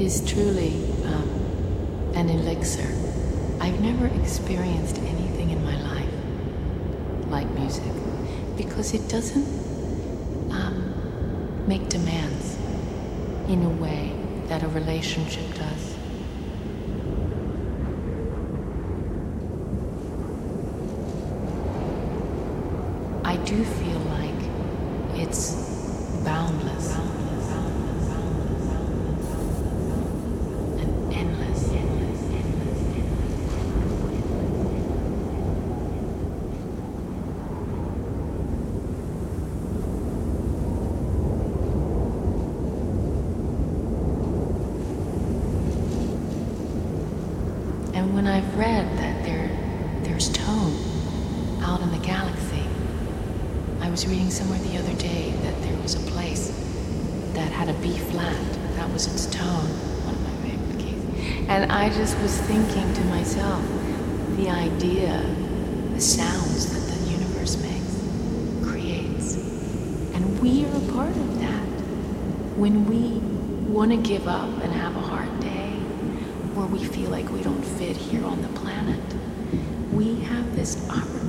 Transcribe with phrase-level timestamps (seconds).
[0.00, 2.88] is truly um, an elixir.
[3.60, 6.08] I've never experienced anything in my life
[7.28, 7.92] like music
[8.56, 9.46] because it doesn't
[10.50, 12.56] um, make demands
[13.48, 14.12] in a way
[14.46, 15.94] that a relationship does.
[23.24, 25.52] I do feel like it's
[26.24, 26.96] boundless.
[30.78, 31.68] and endless.
[47.92, 49.48] And when I've read that there,
[50.02, 50.74] there's tone
[51.62, 52.64] out in the galaxy,
[53.80, 56.48] I was reading somewhere the other day that there was a place
[57.34, 58.36] that had a B flat.
[58.76, 59.68] That was its tone.
[60.06, 61.48] One of my favorite keys.
[61.48, 63.62] And I just was thinking to myself,
[64.38, 65.22] the idea,
[65.92, 69.34] the sounds that the universe makes, creates.
[70.14, 71.68] And we are a part of that.
[72.56, 73.18] When we
[73.70, 75.74] want to give up and have a hard day,
[76.56, 79.04] or we feel like we don't fit here on the planet,
[79.92, 81.19] we have this opportunity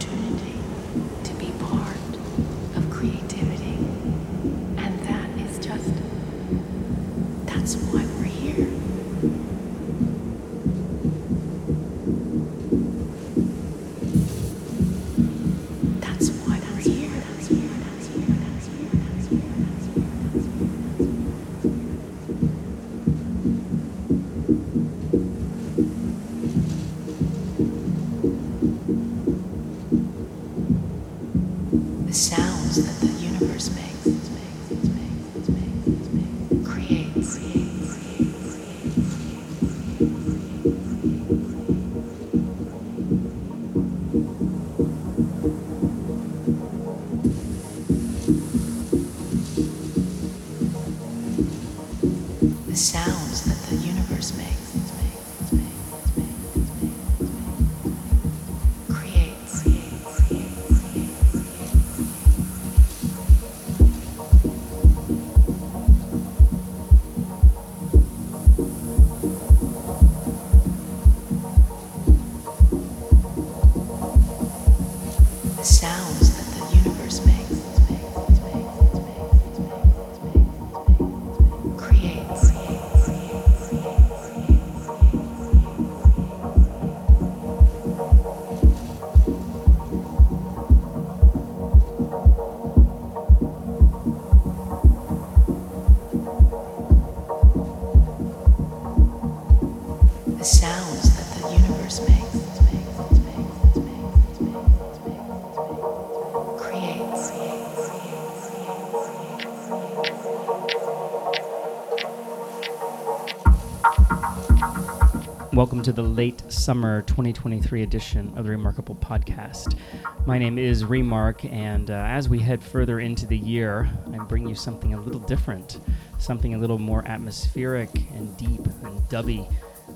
[115.62, 119.78] Welcome to the late summer 2023 edition of the Remarkable Podcast.
[120.26, 124.50] My name is Remark, and uh, as we head further into the year, I bring
[124.50, 125.80] you something a little different,
[126.18, 129.48] something a little more atmospheric and deep and dubby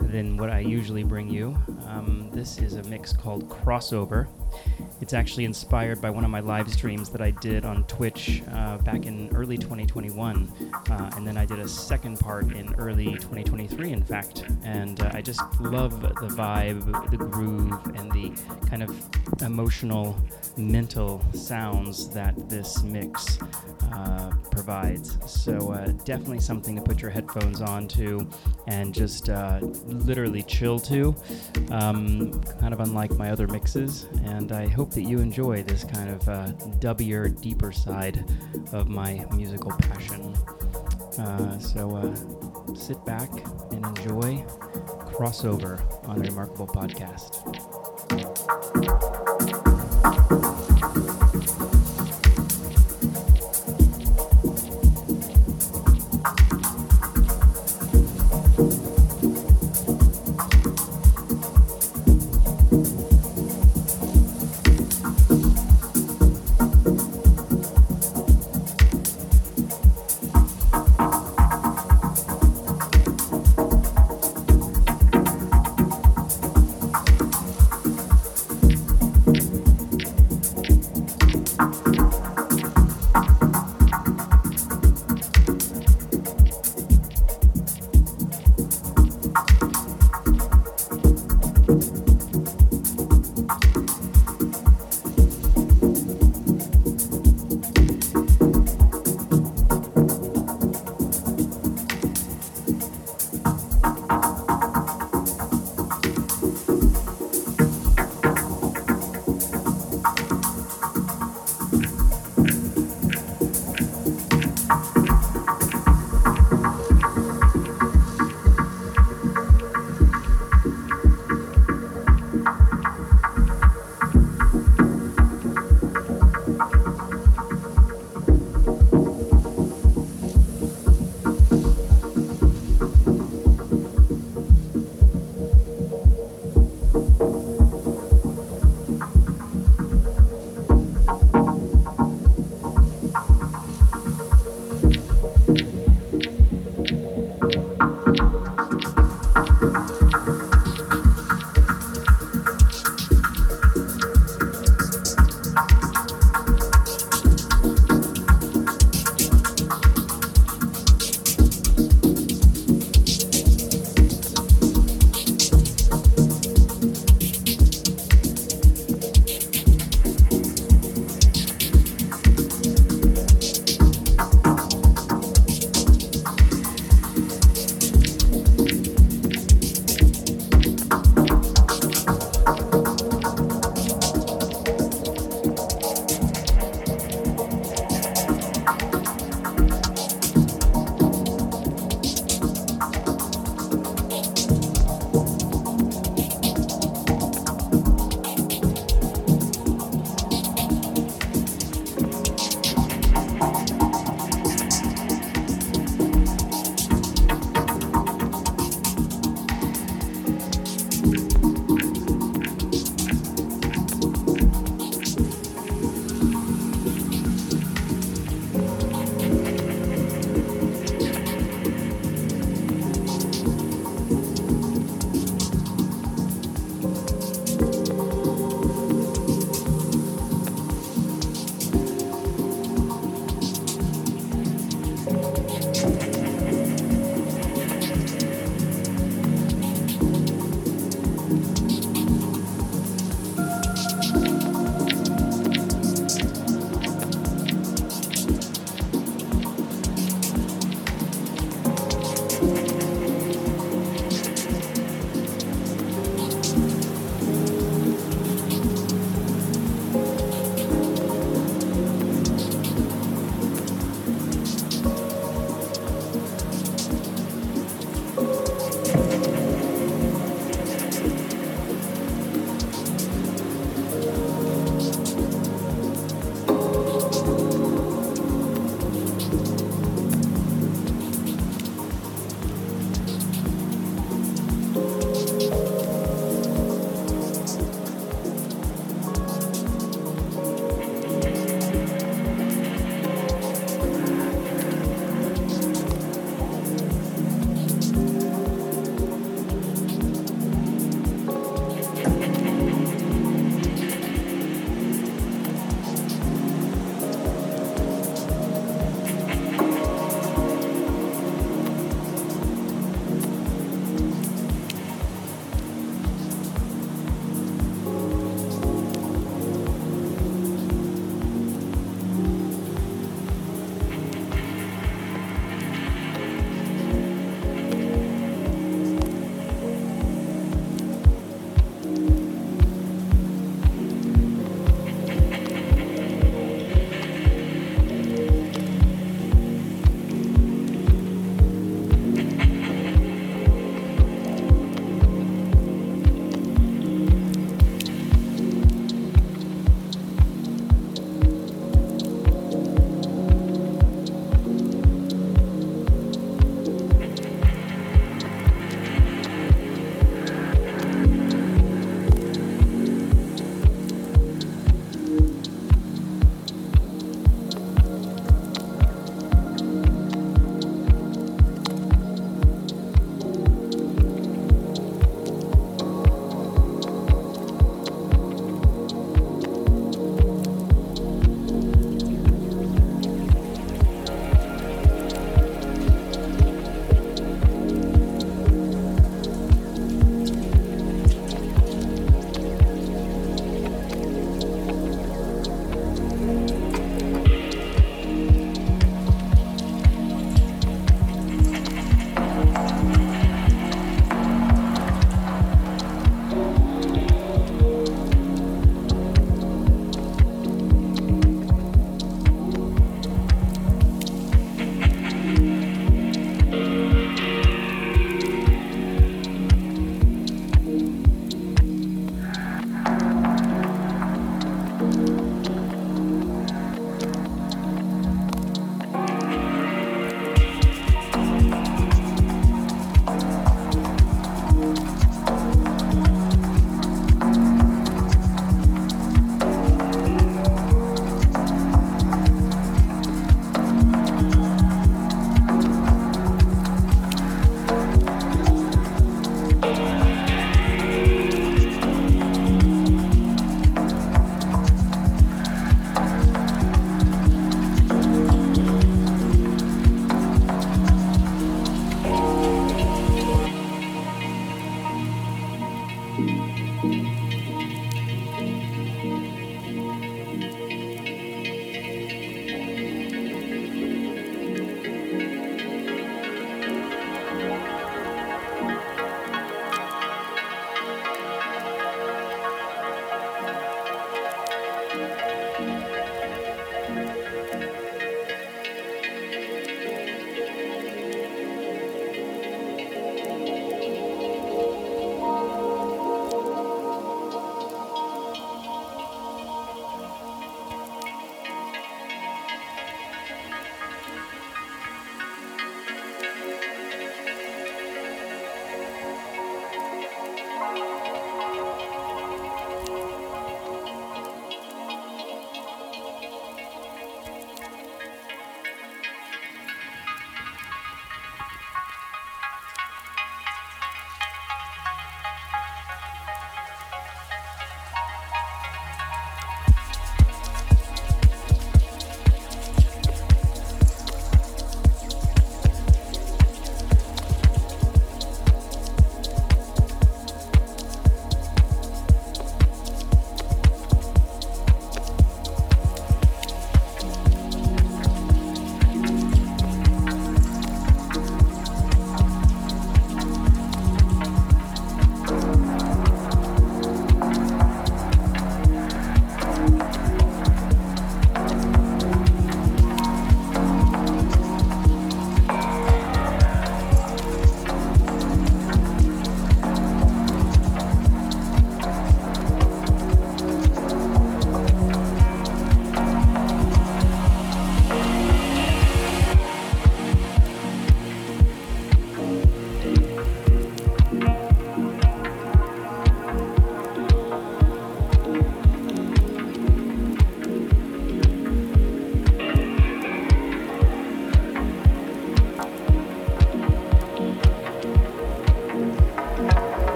[0.00, 1.58] than what I usually bring you.
[1.86, 4.28] Um, this is a mix called Crossover.
[5.02, 8.78] It's actually inspired by one of my live streams that I did on Twitch uh,
[8.78, 10.49] back in early 2021.
[10.90, 14.44] Uh, and then I did a second part in early 2023, in fact.
[14.64, 18.32] And uh, I just love the vibe, the groove, and the
[18.68, 19.08] kind of
[19.42, 20.18] emotional,
[20.56, 23.38] mental sounds that this mix
[23.92, 25.18] uh, provides.
[25.26, 28.28] So, uh, definitely something to put your headphones on to
[28.66, 31.14] and just uh, literally chill to.
[31.70, 34.06] Um, kind of unlike my other mixes.
[34.24, 36.46] And I hope that you enjoy this kind of uh,
[36.80, 38.24] dubbier, deeper side
[38.72, 40.34] of my musical passion.
[41.18, 43.30] Uh, so uh, sit back
[43.72, 44.44] and enjoy
[45.12, 47.40] Crossover on the Remarkable Podcast.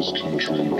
[0.00, 0.79] I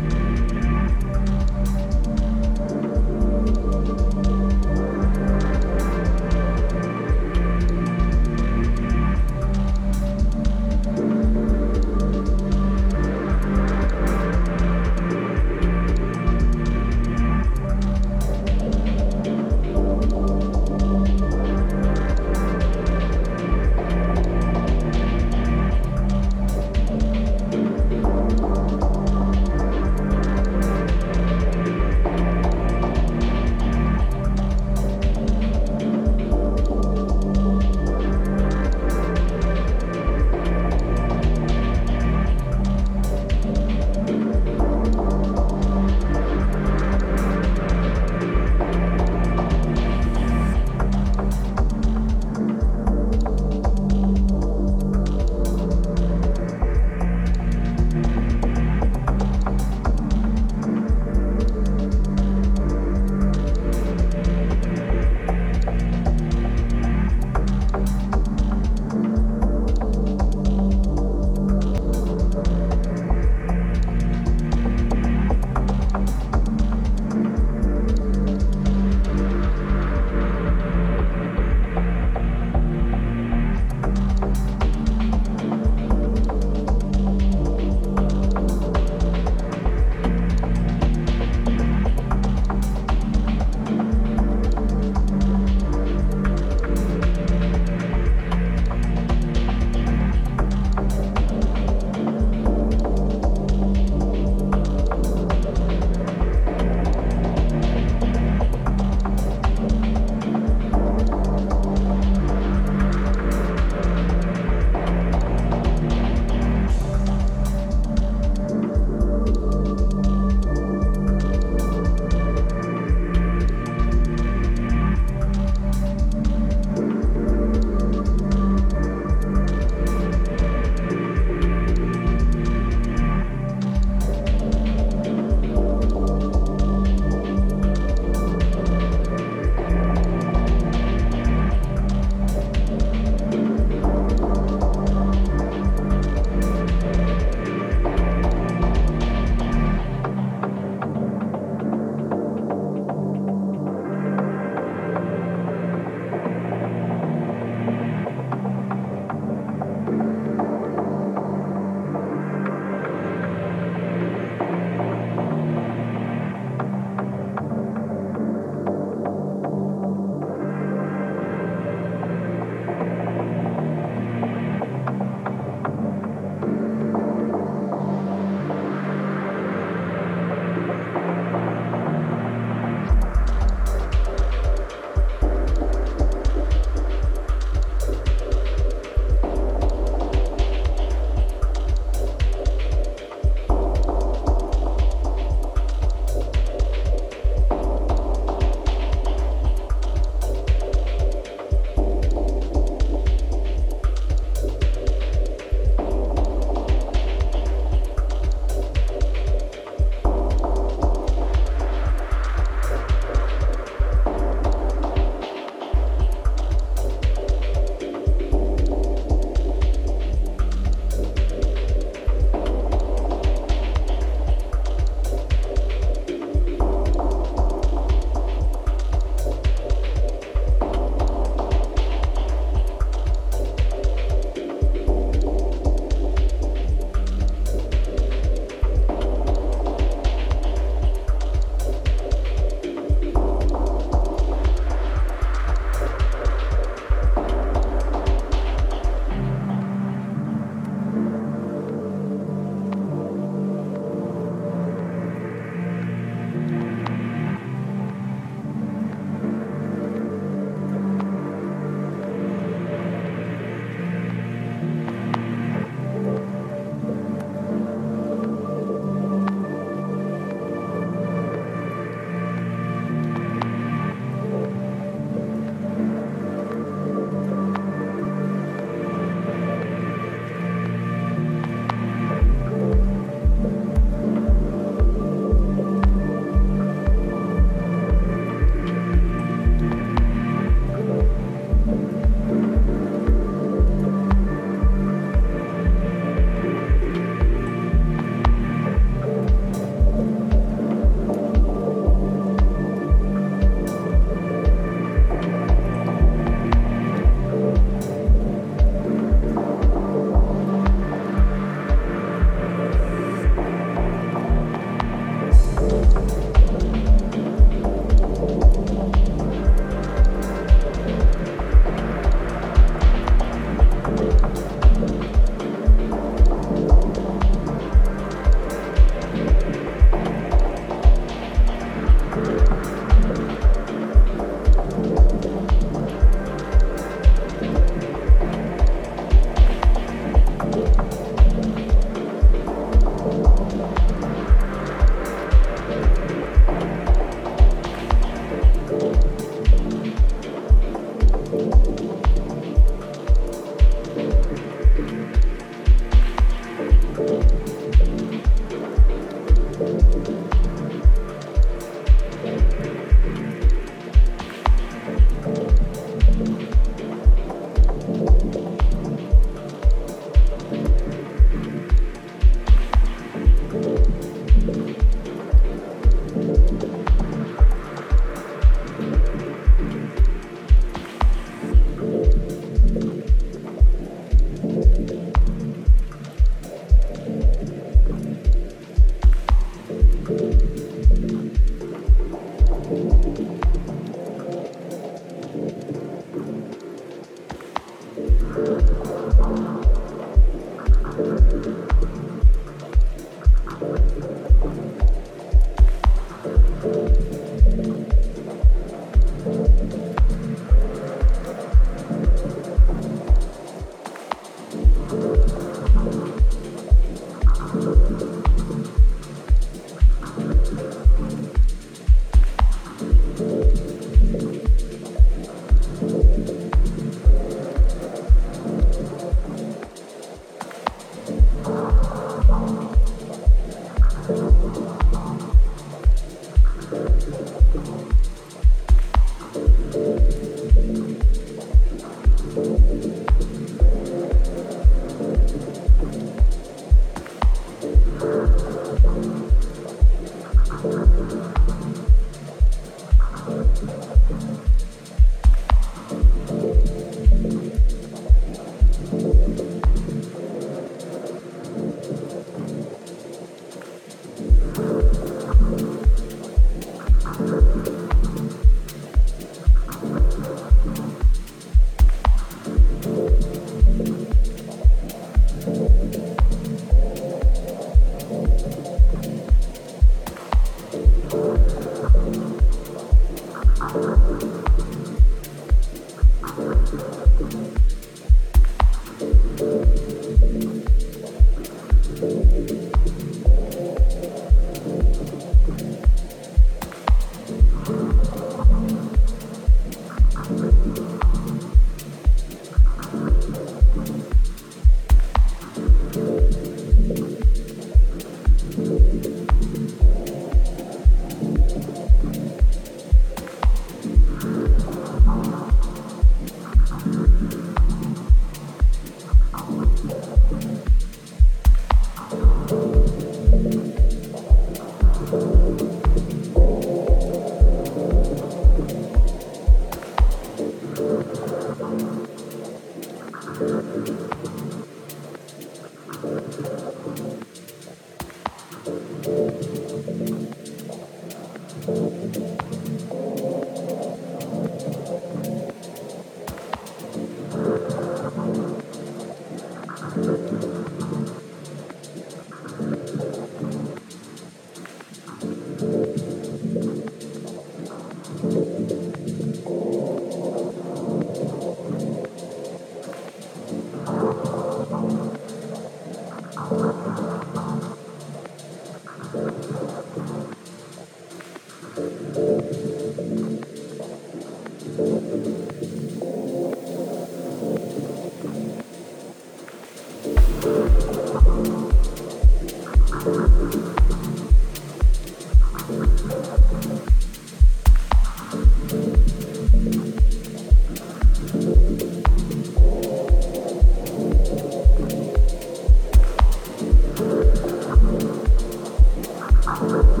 [599.59, 600.00] Thank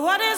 [0.00, 0.31] wasn't